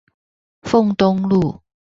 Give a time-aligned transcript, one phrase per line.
[0.63, 1.61] 鳳東路